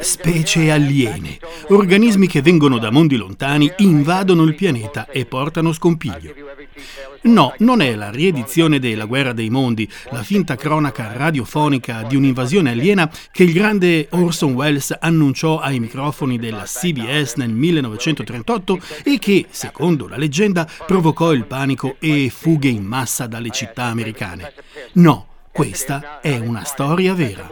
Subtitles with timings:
[0.00, 6.34] Specie aliene, organismi che vengono da mondi lontani, invadono il pianeta e portano scompiglio.
[7.22, 12.70] No, non è la riedizione della Guerra dei Mondi, la finta cronaca radiofonica di un'invasione
[12.70, 19.46] aliena che il grande Orson Welles annunciò ai microfoni della CBS nel 1938 e che,
[19.50, 24.52] secondo la leggenda, provocò il panico e fughe in massa dalle città americane.
[24.94, 25.27] No,
[25.58, 27.50] questa è una storia vera.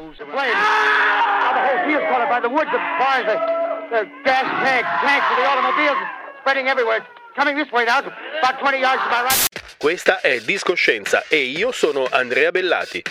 [9.76, 13.02] Questa è Discoscienza e io sono Andrea Bellati.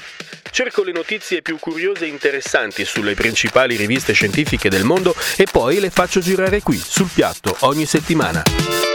[0.49, 5.81] Cerco le notizie più curiose e interessanti sulle principali riviste scientifiche del mondo e poi
[5.81, 8.94] le faccio girare qui, sul piatto, ogni settimana.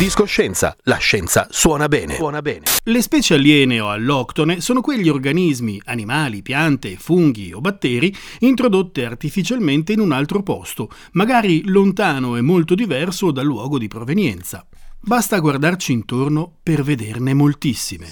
[0.00, 2.14] Discoscienza, la scienza suona bene.
[2.14, 2.62] Suona bene.
[2.84, 9.92] Le specie aliene o alloctone sono quegli organismi, animali, piante, funghi o batteri introdotte artificialmente
[9.92, 14.66] in un altro posto, magari lontano e molto diverso dal luogo di provenienza.
[14.98, 18.10] Basta guardarci intorno per vederne moltissime.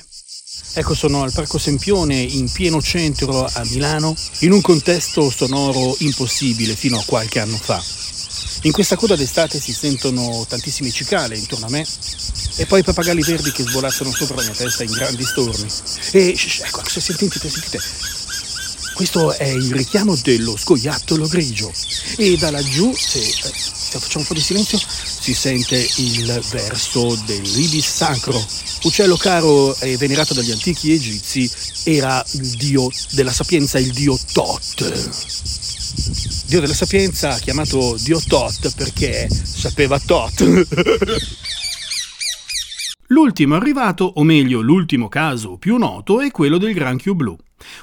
[0.75, 6.75] Ecco, sono al Parco Sempione in pieno centro a Milano, in un contesto sonoro impossibile
[6.75, 7.83] fino a qualche anno fa.
[8.63, 11.87] In questa coda d'estate si sentono tantissime cicale intorno a me
[12.57, 15.67] e poi pappagalli verdi che svolazzano sopra la mia testa in grandi storni.
[16.11, 17.79] E ecco, se sentite, sentite,
[18.95, 21.73] questo è il richiamo dello scoiattolo grigio
[22.17, 24.81] e da laggiù, se, eh, se facciamo un po' di silenzio,
[25.21, 28.45] si sente il verso dell'ibis sacro.
[28.83, 31.49] Uccello caro e venerato dagli antichi egizi,
[31.85, 35.09] era il dio della sapienza, il dio Tot.
[36.49, 40.43] Dio della sapienza chiamato Dio Tot perché sapeva Tot.
[43.09, 47.37] L'ultimo arrivato, o meglio l'ultimo caso più noto, è quello del granchio blu.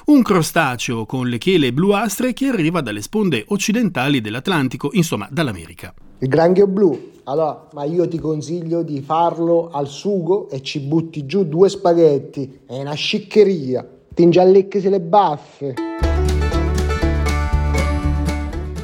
[0.06, 5.94] Un crostaceo con le chele bluastre che arriva dalle sponde occidentali dell'Atlantico, insomma dall'America.
[6.18, 11.24] Il granchio blu, allora, ma io ti consiglio di farlo al sugo e ci butti
[11.24, 15.74] giù due spaghetti, è una sciccheria, ti ingiallecchi le baffe.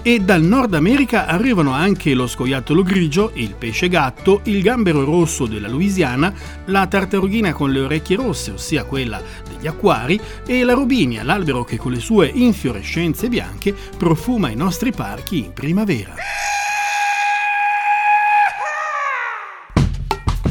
[0.05, 5.47] E dal Nord America arrivano anche lo scoiattolo grigio, il pesce gatto, il gambero rosso
[5.47, 11.23] della Louisiana, la tartarughina con le orecchie rosse, ossia quella degli acquari, e la robinia,
[11.23, 16.15] l'albero che con le sue infiorescenze bianche profuma i nostri parchi in primavera.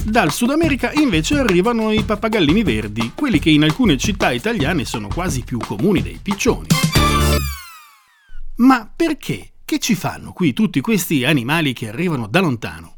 [0.01, 5.09] Dal Sud America invece arrivano i pappagallini verdi, quelli che in alcune città italiane sono
[5.13, 6.67] quasi più comuni dei piccioni.
[8.61, 9.53] Ma perché?
[9.66, 12.97] Che ci fanno qui tutti questi animali che arrivano da lontano?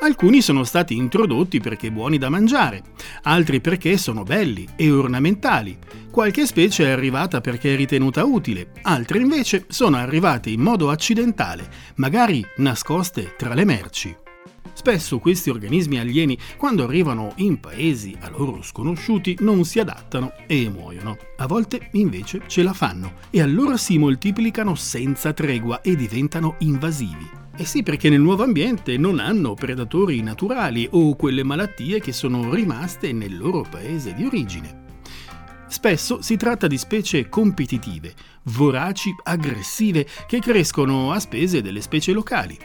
[0.00, 2.82] Alcuni sono stati introdotti perché buoni da mangiare,
[3.24, 5.76] altri perché sono belli e ornamentali.
[6.10, 11.68] Qualche specie è arrivata perché è ritenuta utile, altre invece sono arrivate in modo accidentale,
[11.96, 14.21] magari nascoste tra le merci.
[14.74, 20.68] Spesso questi organismi alieni, quando arrivano in paesi a loro sconosciuti, non si adattano e
[20.68, 21.16] muoiono.
[21.36, 27.40] A volte invece ce la fanno e allora si moltiplicano senza tregua e diventano invasivi.
[27.54, 32.52] Eh sì, perché nel nuovo ambiente non hanno predatori naturali o quelle malattie che sono
[32.52, 34.80] rimaste nel loro paese di origine.
[35.68, 42.58] Spesso si tratta di specie competitive, voraci, aggressive, che crescono a spese delle specie locali.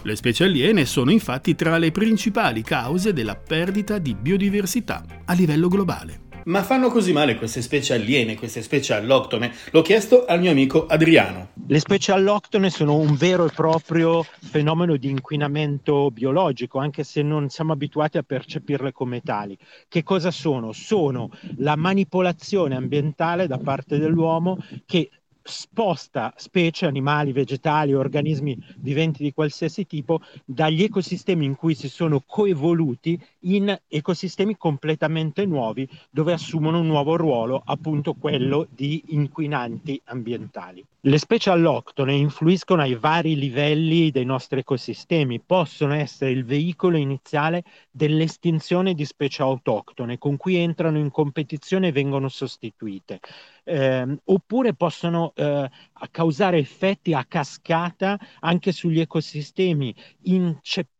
[0.00, 5.66] Le specie aliene sono infatti tra le principali cause della perdita di biodiversità a livello
[5.66, 6.26] globale.
[6.44, 9.52] Ma fanno così male queste specie aliene, queste specie alloctone?
[9.70, 11.48] L'ho chiesto al mio amico Adriano.
[11.66, 17.50] Le specie alloctone sono un vero e proprio fenomeno di inquinamento biologico, anche se non
[17.50, 19.58] siamo abituati a percepirle come tali.
[19.88, 20.72] Che cosa sono?
[20.72, 24.56] Sono la manipolazione ambientale da parte dell'uomo
[24.86, 25.10] che
[25.48, 32.22] sposta specie animali, vegetali, organismi viventi di qualsiasi tipo dagli ecosistemi in cui si sono
[32.24, 40.84] coevoluti in ecosistemi completamente nuovi dove assumono un nuovo ruolo, appunto quello di inquinanti ambientali.
[41.02, 47.62] Le specie alloctone influiscono ai vari livelli dei nostri ecosistemi, possono essere il veicolo iniziale
[47.98, 53.18] dell'estinzione di specie autoctone con cui entrano in competizione e vengono sostituite
[53.64, 55.68] eh, oppure possono eh,
[56.12, 59.92] causare effetti a cascata anche sugli ecosistemi,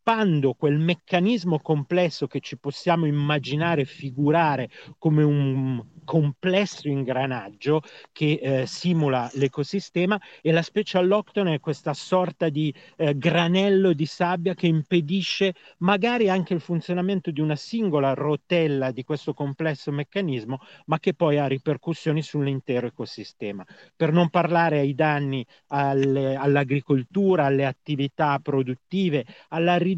[0.09, 7.83] inceppando quel meccanismo complesso che ci possiamo immaginare, figurare come un complesso ingranaggio
[8.13, 14.07] che eh, simula l'ecosistema e la specie alloctone è questa sorta di eh, granello di
[14.07, 20.61] sabbia che impedisce magari anche il funzionamento di una singola rotella di questo complesso meccanismo,
[20.87, 23.63] ma che poi ha ripercussioni sull'intero ecosistema.
[23.95, 29.97] Per non parlare ai danni alle, all'agricoltura, alle attività produttive, alla riduzione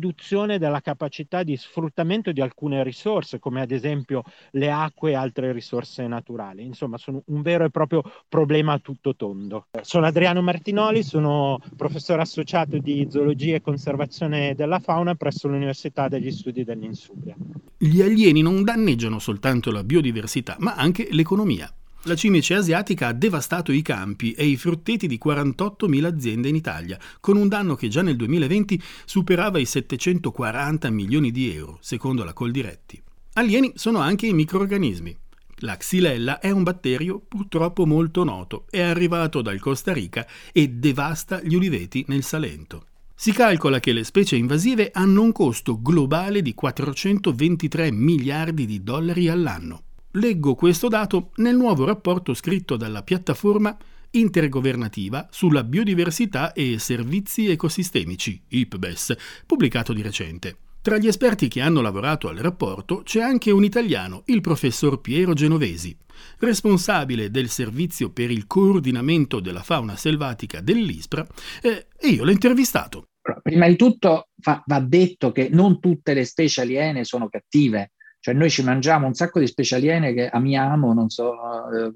[0.59, 6.07] della capacità di sfruttamento di alcune risorse, come ad esempio le acque e altre risorse
[6.07, 6.65] naturali.
[6.65, 9.67] Insomma, sono un vero e proprio problema a tutto tondo.
[9.83, 16.31] Sono Adriano Martinoli, sono professore associato di zoologia e conservazione della fauna presso l'Università degli
[16.31, 17.37] Studi dell'Insubria.
[17.77, 21.73] Gli alieni non danneggiano soltanto la biodiversità, ma anche l'economia.
[22.05, 26.99] La cimice asiatica ha devastato i campi e i frutteti di 48.000 aziende in Italia,
[27.21, 32.33] con un danno che già nel 2020 superava i 740 milioni di euro, secondo la
[32.33, 33.03] Coldiretti.
[33.35, 35.15] Alieni sono anche i microorganismi.
[35.57, 41.43] La xylella è un batterio purtroppo molto noto, è arrivato dal Costa Rica e devasta
[41.43, 42.87] gli uliveti nel Salento.
[43.15, 49.29] Si calcola che le specie invasive hanno un costo globale di 423 miliardi di dollari
[49.29, 49.83] all'anno.
[50.15, 53.77] Leggo questo dato nel nuovo rapporto scritto dalla piattaforma
[54.11, 59.15] intergovernativa sulla biodiversità e servizi ecosistemici, IPBES,
[59.47, 60.57] pubblicato di recente.
[60.83, 65.33] Tra gli esperti che hanno lavorato al rapporto c'è anche un italiano, il professor Piero
[65.33, 65.97] Genovesi,
[66.39, 71.25] responsabile del servizio per il coordinamento della fauna selvatica dell'ISPRA,
[71.63, 73.11] eh, e io l'ho intervistato.
[73.43, 78.35] Prima di tutto va, va detto che non tutte le specie aliene sono cattive, cioè
[78.35, 81.33] noi ci mangiamo un sacco di specie aliene che amiamo, non so,
[81.73, 81.93] eh,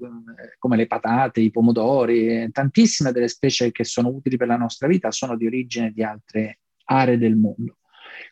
[0.57, 5.11] come le patate, i pomodori, tantissime delle specie che sono utili per la nostra vita
[5.11, 7.77] sono di origine di altre aree del mondo.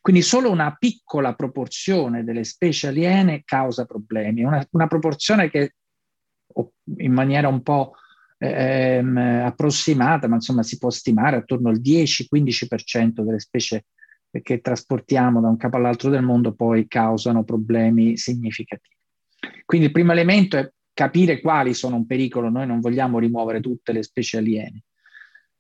[0.02, 5.76] Quindi solo una piccola proporzione delle specie aliene causa problemi, una, una proporzione che
[6.98, 7.94] in maniera un po'
[8.40, 13.86] ehm, approssimata, ma insomma si può stimare attorno al 10-15% delle specie
[14.42, 18.96] che trasportiamo da un capo all'altro del mondo poi causano problemi significativi.
[19.66, 23.92] Quindi il primo elemento è capire quali sono un pericolo, noi non vogliamo rimuovere tutte
[23.92, 24.84] le specie aliene.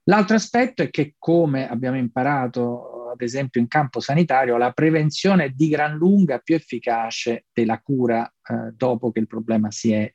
[0.03, 5.49] L'altro aspetto è che, come abbiamo imparato ad esempio in campo sanitario, la prevenzione è
[5.49, 10.13] di gran lunga più efficace della cura eh, dopo che il problema si è eh,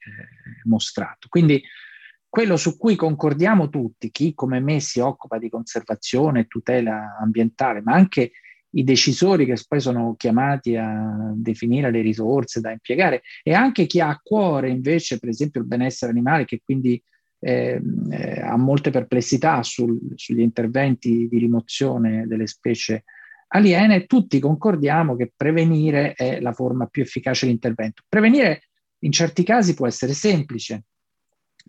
[0.64, 1.28] mostrato.
[1.28, 1.62] Quindi
[2.28, 7.80] quello su cui concordiamo tutti, chi come me si occupa di conservazione e tutela ambientale,
[7.80, 8.32] ma anche
[8.72, 14.00] i decisori che poi sono chiamati a definire le risorse da impiegare e anche chi
[14.00, 17.02] ha a cuore invece per esempio il benessere animale che quindi
[17.40, 17.80] eh,
[18.10, 23.04] eh, ha molte perplessità sul, sugli interventi di rimozione delle specie
[23.48, 28.02] aliene, tutti concordiamo che prevenire è la forma più efficace di intervento.
[28.08, 28.64] Prevenire
[29.00, 30.84] in certi casi può essere semplice.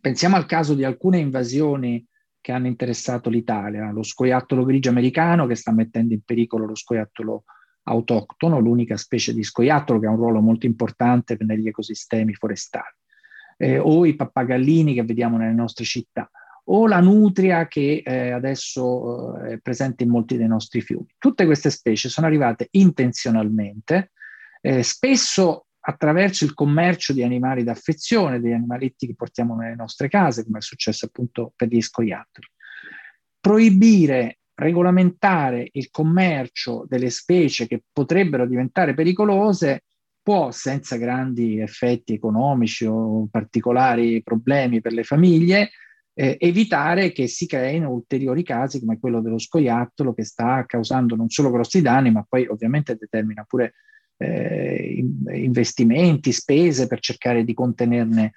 [0.02, 2.06] Pensiamo al caso di alcune invasioni
[2.42, 7.44] che hanno interessato l'Italia, lo scoiattolo grigio americano che sta mettendo in pericolo lo scoiattolo
[7.84, 12.96] autoctono, l'unica specie di scoiattolo che ha un ruolo molto importante negli ecosistemi forestali
[13.60, 16.30] eh, o i pappagallini che vediamo nelle nostre città,
[16.66, 21.08] o la nutria che eh, adesso eh, è presente in molti dei nostri fiumi.
[21.18, 24.12] Tutte queste specie sono arrivate intenzionalmente,
[24.62, 30.44] eh, spesso attraverso il commercio di animali d'affezione, degli animaletti che portiamo nelle nostre case,
[30.44, 32.48] come è successo appunto per gli scoiattoli.
[33.40, 39.86] Proibire, regolamentare il commercio delle specie che potrebbero diventare pericolose
[40.22, 45.72] può, senza grandi effetti economici o particolari problemi per le famiglie,
[46.14, 51.30] eh, evitare che si creino ulteriori casi come quello dello scoiattolo che sta causando non
[51.30, 53.74] solo grossi danni, ma poi ovviamente determina pure
[54.22, 58.34] eh, investimenti, spese per cercare di contenerne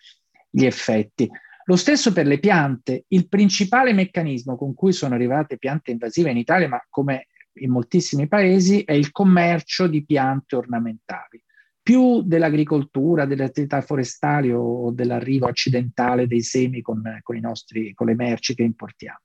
[0.49, 1.29] gli effetti.
[1.65, 3.05] Lo stesso per le piante.
[3.09, 8.29] Il principale meccanismo con cui sono arrivate piante invasive in Italia, ma come in moltissimi
[8.29, 11.43] paesi, è il commercio di piante ornamentali
[11.83, 18.15] più dell'agricoltura, delle attività forestali o, dell'arrivo accidentale dei semi con, con, nostri, con le
[18.15, 19.19] merci che importiamo.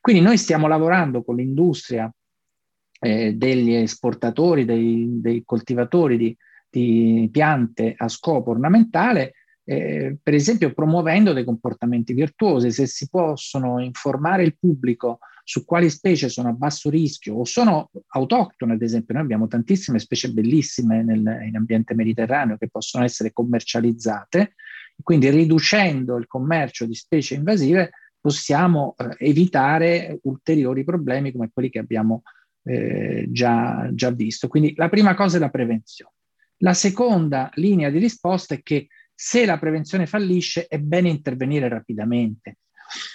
[0.00, 2.12] Quindi noi stiamo lavorando con l'industria
[2.98, 6.36] eh, degli esportatori, dei, dei coltivatori di,
[6.68, 9.32] di, piante a scopo ornamentale,
[9.64, 12.70] eh, per esempio promuovendo dei comportamenti virtuosi.
[12.70, 17.90] Se si possono informare il pubblico su quali specie sono a basso rischio o sono
[18.08, 23.32] autoctone, ad esempio, noi abbiamo tantissime specie bellissime nel, in ambiente mediterraneo che possono essere
[23.32, 24.54] commercializzate,
[25.02, 31.78] quindi riducendo il commercio di specie invasive possiamo eh, evitare ulteriori problemi come quelli che
[31.78, 32.22] abbiamo
[32.66, 34.48] eh, già, già visto.
[34.48, 36.12] Quindi la prima cosa è la prevenzione.
[36.58, 42.58] La seconda linea di risposta è che se la prevenzione fallisce è bene intervenire rapidamente.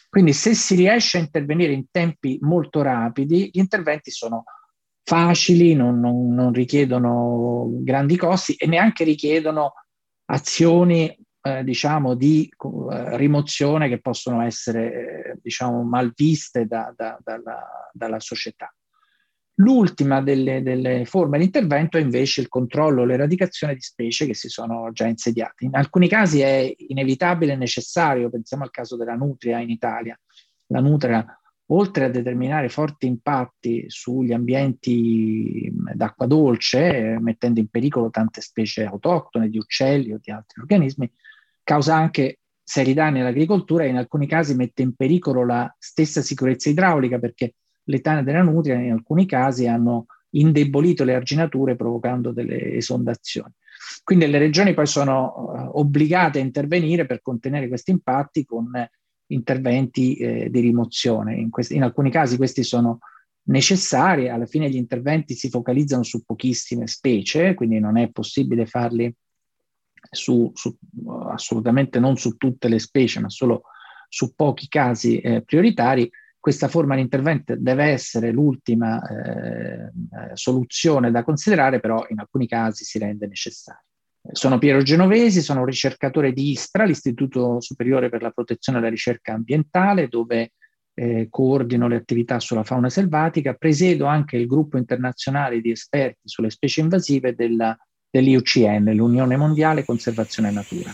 [0.09, 4.43] Quindi se si riesce a intervenire in tempi molto rapidi, gli interventi sono
[5.03, 9.73] facili, non, non, non richiedono grandi costi e neanche richiedono
[10.25, 17.17] azioni eh, diciamo di eh, rimozione che possono essere eh, diciamo mal viste da, da,
[17.23, 18.73] dalla, dalla società.
[19.61, 24.49] L'ultima delle, delle, forme di intervento è invece il controllo, l'eradicazione di specie che si
[24.49, 25.65] sono già insediate.
[25.65, 30.19] In alcuni casi è inevitabile e necessario, pensiamo al caso della nutria in Italia.
[30.67, 31.23] La nutria,
[31.67, 39.47] oltre a determinare forti impatti sugli ambienti d'acqua dolce, mettendo in pericolo tante specie autoctone
[39.47, 41.11] di uccelli o di altri organismi,
[41.61, 46.69] causa anche seri danni all'agricoltura e in alcuni casi mette in pericolo la stessa sicurezza
[46.69, 47.53] idraulica perché
[47.83, 53.51] le tane della nutria in alcuni casi hanno indebolito le arginature provocando delle esondazioni.
[54.03, 58.71] Quindi le regioni poi sono uh, obbligate a intervenire per contenere questi impatti con
[59.27, 61.35] interventi eh, di rimozione.
[61.35, 62.99] In, questi, in, alcuni casi questi sono
[63.43, 69.13] necessari, alla fine gli interventi si focalizzano su pochissime specie, quindi non è possibile farli
[70.09, 70.75] su, su,
[71.29, 73.63] assolutamente non su tutte le specie, ma solo
[74.09, 76.09] su pochi casi eh, prioritari
[76.41, 79.91] questa forma di intervento deve essere l'ultima eh,
[80.33, 83.83] soluzione da considerare, però in alcuni casi si rende necessaria.
[84.31, 89.33] Sono Piero Genovesi, sono ricercatore di ISPRA, l'Istituto Superiore per la Protezione e la Ricerca
[89.33, 90.53] Ambientale, dove
[90.95, 96.49] eh, coordino le attività sulla fauna selvatica, presiedo anche il gruppo internazionale di esperti sulle
[96.49, 97.77] specie invasive della,
[98.09, 100.91] dell'IUCN, l'Unione Mondiale Conservazione Natura.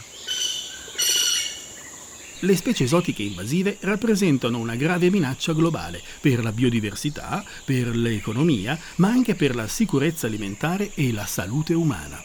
[2.41, 9.07] Le specie esotiche invasive rappresentano una grave minaccia globale per la biodiversità, per l'economia, ma
[9.07, 12.23] anche per la sicurezza alimentare e la salute umana.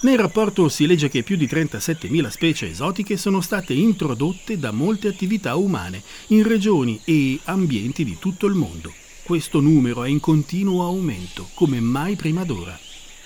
[0.00, 5.06] Nel rapporto si legge che più di 37.000 specie esotiche sono state introdotte da molte
[5.06, 8.92] attività umane in regioni e ambienti di tutto il mondo.
[9.22, 12.76] Questo numero è in continuo aumento, come mai prima d'ora.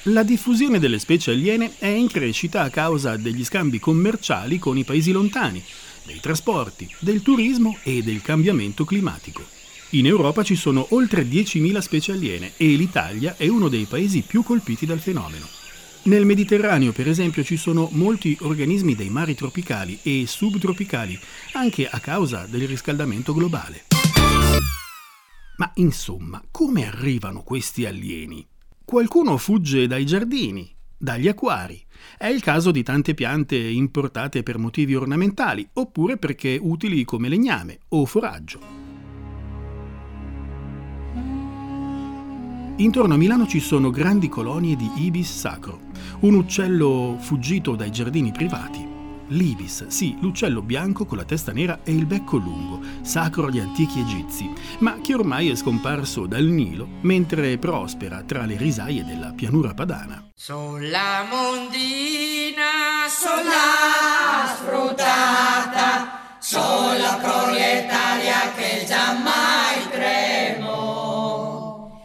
[0.02, 4.84] La diffusione delle specie aliene è in crescita a causa degli scambi commerciali con i
[4.84, 5.62] paesi lontani,
[6.08, 9.44] dei trasporti, del turismo e del cambiamento climatico.
[9.90, 14.42] In Europa ci sono oltre 10.000 specie aliene e l'Italia è uno dei paesi più
[14.42, 15.46] colpiti dal fenomeno.
[16.04, 21.18] Nel Mediterraneo, per esempio, ci sono molti organismi dei mari tropicali e subtropicali,
[21.52, 23.84] anche a causa del riscaldamento globale.
[25.58, 28.46] Ma insomma, come arrivano questi alieni?
[28.82, 31.84] Qualcuno fugge dai giardini, dagli acquari.
[32.16, 37.78] È il caso di tante piante importate per motivi ornamentali oppure perché utili come legname
[37.88, 38.60] o foraggio.
[42.76, 45.80] Intorno a Milano ci sono grandi colonie di ibis sacro,
[46.20, 48.87] un uccello fuggito dai giardini privati
[49.28, 54.00] L'ibis, sì, l'uccello bianco con la testa nera e il becco lungo, sacro agli antichi
[54.00, 59.74] egizi, ma che ormai è scomparso dal Nilo mentre prospera tra le risaie della pianura
[59.74, 60.30] padana.
[60.34, 69.47] Sola mondina, sola sfruttata, sola proletaria che giammai tremo.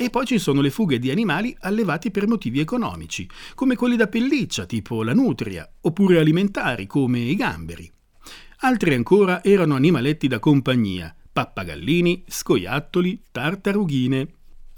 [0.03, 4.07] E poi ci sono le fughe di animali allevati per motivi economici, come quelli da
[4.07, 7.89] pelliccia, tipo la nutria, oppure alimentari, come i gamberi.
[8.57, 14.27] Altri ancora erano animaletti da compagnia, pappagallini, scoiattoli, tartarughine.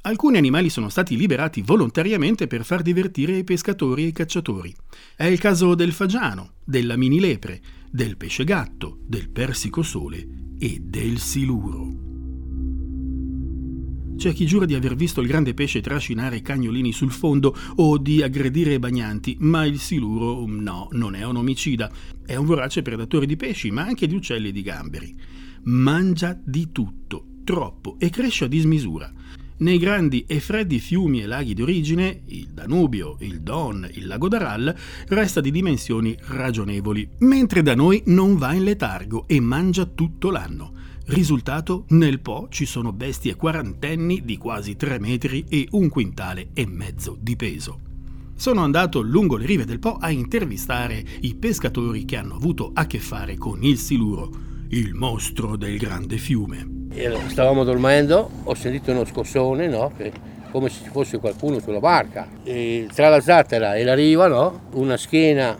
[0.02, 4.76] Alcuni animali sono stati liberati volontariamente per far divertire i pescatori e i cacciatori.
[5.16, 10.28] È il caso del fagiano, della mini lepre, del pesce gatto, del persico sole
[10.60, 12.05] e del siluro.
[14.18, 18.24] C'è chi giura di aver visto il grande pesce trascinare cagnolini sul fondo o di
[18.24, 21.92] aggredire i bagnanti, ma il siluro no, non è un omicida.
[22.26, 25.16] È un vorace predatore di pesci, ma anche di uccelli e di gamberi.
[25.64, 29.12] Mangia di tutto, troppo, e cresce a dismisura.
[29.58, 34.76] Nei grandi e freddi fiumi e laghi d'origine, il Danubio, il Don, il lago d'Aral,
[35.08, 40.74] resta di dimensioni ragionevoli, mentre da noi non va in letargo e mangia tutto l'anno.
[41.08, 46.66] Risultato, nel Po ci sono bestie quarantenni di quasi 3 metri e un quintale e
[46.66, 47.80] mezzo di peso.
[48.36, 52.88] Sono andato lungo le rive del Po a intervistare i pescatori che hanno avuto a
[52.88, 54.32] che fare con il siluro,
[54.70, 56.88] il mostro del grande fiume.
[57.28, 59.92] Stavamo dormendo, ho sentito uno scossone, no?
[59.96, 60.12] Che,
[60.50, 62.28] come se ci fosse qualcuno sulla barca.
[62.44, 64.62] E tra la zattera e la riva, no?
[64.72, 65.56] Una schiena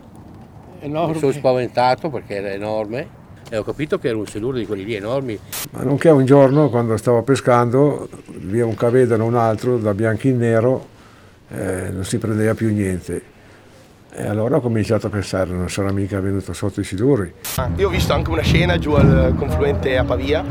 [0.80, 1.14] enorme.
[1.14, 3.24] Mi sono spaventato perché era enorme
[3.56, 5.40] e ho capito che era un siluro di quelli lì enormi.
[5.72, 10.38] Ma nonché un giorno, quando stavo pescando, via un cavedano un altro, da bianco in
[10.38, 10.88] nero,
[11.50, 13.34] eh, non si prendeva più niente.
[14.18, 17.34] E allora ho cominciato a pensare, non sarà mica venuto sotto i siluri.
[17.56, 20.44] Ah, io ho visto anche una scena giù al confluente a Pavia,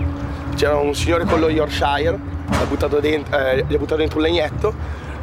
[0.54, 2.18] c'era un signore con lo Yorkshire,
[2.50, 4.75] gli ha buttato dentro, eh, gli ha buttato dentro un legnetto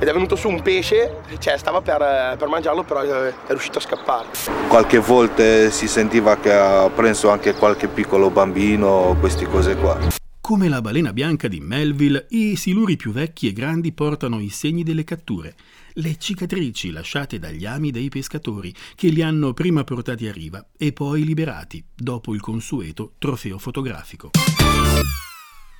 [0.01, 3.81] ed è venuto su un pesce, cioè stava per, per mangiarlo però è riuscito a
[3.81, 4.29] scappare.
[4.67, 9.99] Qualche volta si sentiva che ha preso anche qualche piccolo bambino, queste cose qua.
[10.41, 14.81] Come la balena bianca di Melville, i siluri più vecchi e grandi portano i segni
[14.81, 15.53] delle catture,
[15.93, 20.93] le cicatrici lasciate dagli ami dei pescatori che li hanno prima portati a riva e
[20.93, 24.31] poi liberati dopo il consueto trofeo fotografico.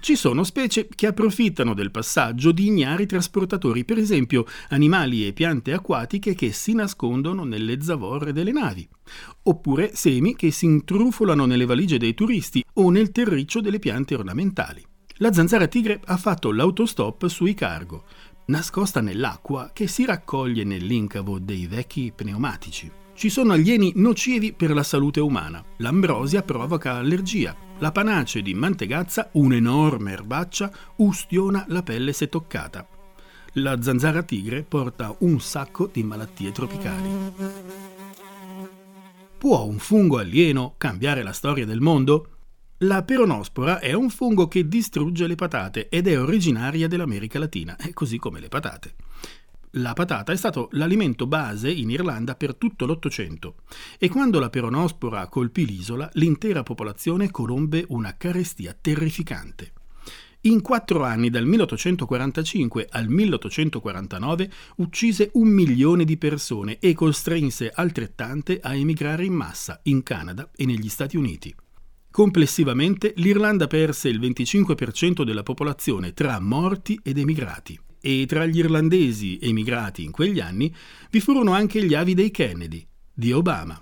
[0.01, 5.73] Ci sono specie che approfittano del passaggio di ignari trasportatori, per esempio animali e piante
[5.73, 8.89] acquatiche che si nascondono nelle zavorre delle navi,
[9.43, 14.83] oppure semi che si intrufolano nelle valigie dei turisti o nel terriccio delle piante ornamentali.
[15.17, 18.05] La zanzara tigre ha fatto l'autostop sui cargo,
[18.45, 23.00] nascosta nell'acqua che si raccoglie nell'incavo dei vecchi pneumatici.
[23.13, 25.63] Ci sono alieni nocivi per la salute umana.
[25.77, 27.55] L'ambrosia provoca allergia.
[27.79, 32.87] La panace di mantegazza, un'enorme erbaccia, ustiona la pelle se toccata.
[33.55, 37.09] La zanzara tigre porta un sacco di malattie tropicali.
[39.37, 42.27] Può un fungo alieno cambiare la storia del mondo?
[42.83, 48.17] La peronospora è un fungo che distrugge le patate ed è originaria dell'America Latina, così
[48.17, 48.95] come le patate.
[49.75, 53.55] La patata è stato l'alimento base in Irlanda per tutto l'Ottocento
[53.97, 59.71] e quando la peronospora colpì l'isola, l'intera popolazione conobbe una carestia terrificante.
[60.41, 68.59] In quattro anni, dal 1845 al 1849, uccise un milione di persone e costrinse altrettante
[68.61, 71.55] a emigrare in massa in Canada e negli Stati Uniti.
[72.09, 79.39] Complessivamente l'Irlanda perse il 25% della popolazione tra morti ed emigrati e tra gli irlandesi
[79.41, 80.73] emigrati in quegli anni
[81.11, 83.79] vi furono anche gli avi dei Kennedy, di Obama.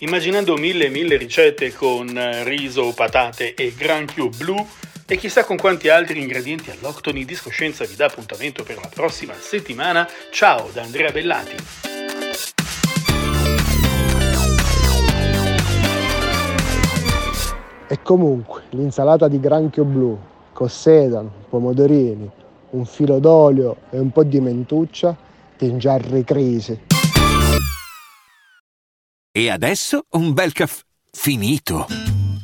[0.00, 4.66] Immaginando mille e mille ricette con riso, patate e granchio blu
[5.06, 10.08] e chissà con quanti altri ingredienti alloctoni, Discoscienza vi dà appuntamento per la prossima settimana.
[10.30, 11.56] Ciao da Andrea Bellati.
[17.86, 22.30] E comunque l'insalata di granchio blu con sedano, pomodorini,
[22.70, 25.14] un filo d'olio e un po' di mentuccia,
[25.58, 26.80] ti ingiarri crisi.
[29.30, 32.13] E adesso un bel caffè finito.